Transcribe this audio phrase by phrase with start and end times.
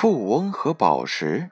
[0.00, 1.50] 富翁和宝石。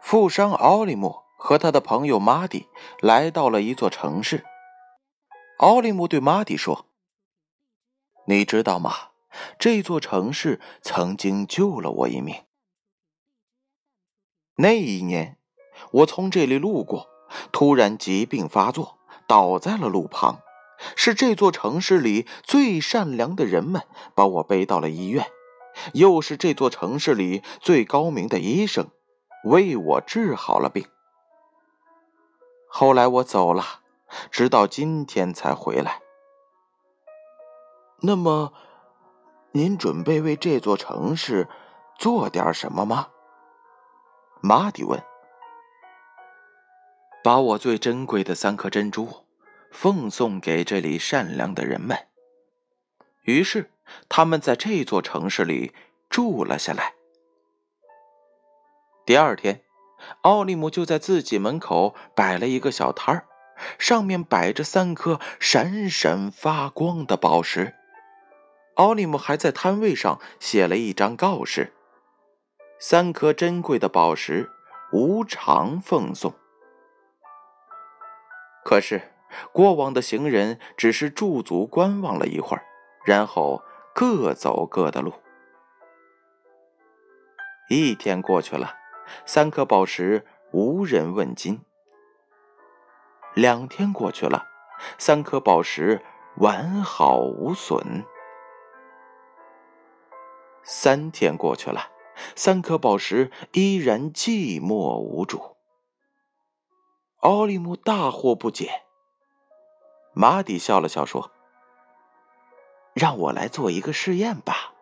[0.00, 2.66] 富商奥利姆和他的朋友马蒂
[2.98, 4.44] 来到了一座城市。
[5.58, 6.86] 奥利姆对马蒂说
[8.26, 9.10] ：“你知道吗？
[9.56, 12.34] 这座城市曾经救了我一命。
[14.56, 15.38] 那一年，
[15.92, 17.06] 我从这里路过，
[17.52, 20.40] 突然疾病发作，倒在了路旁。”
[20.96, 23.82] 是这座城市里最善良的人们
[24.14, 25.26] 把我背到了医院，
[25.94, 28.88] 又是这座城市里最高明的医生
[29.44, 30.86] 为我治好了病。
[32.68, 33.80] 后来我走了，
[34.30, 36.00] 直到今天才回来。
[38.02, 38.52] 那么，
[39.52, 41.48] 您准备为这座城市
[41.98, 43.08] 做点什么吗？
[44.40, 45.02] 马蒂问。
[47.22, 49.26] 把我最珍贵的三颗珍珠。
[49.70, 52.08] 奉送给这里善良的人们。
[53.22, 53.70] 于是，
[54.08, 55.72] 他们在这座城市里
[56.08, 56.94] 住了下来。
[59.06, 59.62] 第二天，
[60.22, 63.26] 奥利姆就在自己门口摆了一个小摊儿，
[63.78, 67.74] 上面摆着三颗闪闪发光的宝石。
[68.74, 71.72] 奥利姆还在摊位上写了一张告示
[72.80, 74.50] ：“三颗珍贵的宝石，
[74.92, 76.32] 无偿奉送。”
[78.64, 79.02] 可是。
[79.52, 82.64] 过往的行人只是驻足观望了一会儿，
[83.04, 83.62] 然后
[83.94, 85.12] 各走各的路。
[87.68, 88.74] 一天过去了，
[89.24, 91.60] 三颗宝石无人问津。
[93.34, 94.46] 两天过去了，
[94.98, 96.02] 三颗宝石
[96.36, 98.04] 完好无损。
[100.64, 101.90] 三天过去了，
[102.34, 105.56] 三颗宝石依然寂寞无主。
[107.20, 108.82] 奥利姆大惑不解。
[110.12, 111.30] 马蒂笑了笑说
[112.94, 114.72] ：“让我来做一个试验吧。”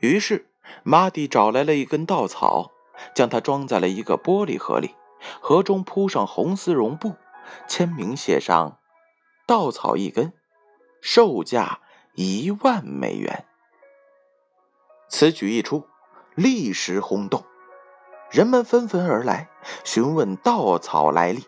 [0.00, 0.50] 于是，
[0.82, 2.72] 马蒂找来了一根稻草，
[3.14, 4.96] 将它装在了一个玻璃盒里，
[5.40, 7.14] 盒中铺上红丝绒布，
[7.68, 8.80] 签名写上
[9.46, 10.32] “稻草一根，
[11.00, 11.80] 售价
[12.14, 13.46] 一万美元”。
[15.08, 15.86] 此举一出，
[16.34, 17.44] 立时轰动，
[18.30, 19.48] 人们纷纷而来
[19.84, 21.44] 询问稻草来历。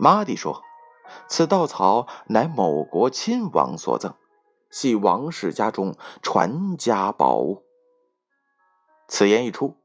[0.00, 0.64] 马蒂说。
[1.28, 4.14] 此稻草乃某国亲王所赠，
[4.70, 7.64] 系王室家中传家宝物。
[9.08, 9.76] 此言一出，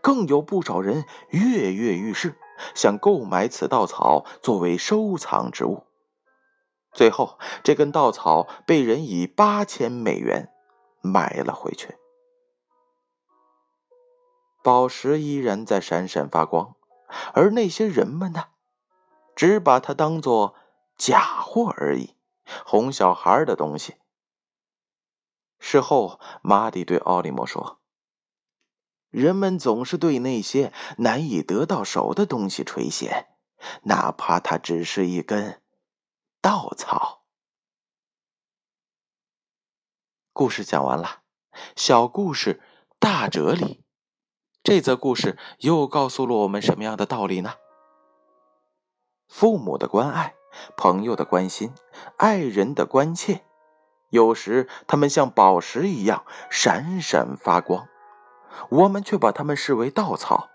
[0.00, 2.36] 更有不少人跃跃欲试，
[2.74, 5.84] 想购买此稻草作为收藏之物。
[6.92, 10.50] 最后，这根稻草被人以八千美元
[11.00, 11.96] 买了回去。
[14.62, 16.74] 宝石依然在闪闪发光，
[17.32, 18.44] 而那些人们呢，
[19.34, 20.54] 只把它当做……
[21.02, 22.14] 假货而已，
[22.64, 23.96] 哄小孩的东西。
[25.58, 27.80] 事后，马蒂对奥利莫说
[29.10, 33.26] ：“人们总是对那些难以得到手的东西垂涎，
[33.82, 35.60] 哪怕它只是一根
[36.40, 37.24] 稻草。”
[40.32, 41.22] 故事讲完了，
[41.74, 42.62] 小故事
[43.00, 43.84] 大哲理。
[44.62, 47.54] 这则故事又告诉了我们什么样的道理呢？
[49.26, 50.36] 父母的关爱。
[50.76, 51.72] 朋友的关心，
[52.16, 53.42] 爱人的关切，
[54.10, 57.88] 有时他们像宝石一样闪闪发光，
[58.68, 60.48] 我们却把他们视为稻草。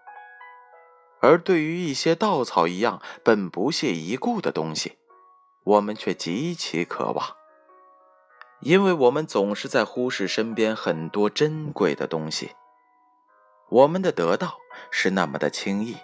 [1.19, 4.97] 而对于一些稻草一样本不屑一顾的东西，
[5.63, 7.35] 我们却极其渴望，
[8.61, 12.51] 因为我们总是在忽视身边很多珍贵的东西。
[13.69, 14.59] 我们的得到
[14.91, 15.97] 是那么的轻易，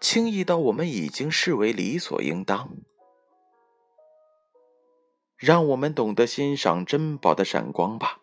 [0.00, 2.68] 轻易到我们已经视为理所应当。
[5.40, 8.18] 让我们懂得欣赏珍宝的闪光吧，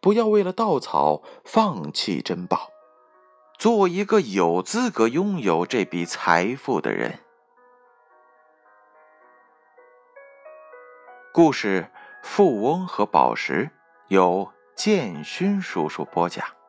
[0.00, 2.70] 不要为了稻草放弃珍宝，
[3.56, 7.20] 做一个有资格拥有这笔财富的人。
[11.32, 11.88] 故事
[12.26, 13.66] 《富翁和宝石》
[14.08, 16.59] 由建勋叔叔播讲。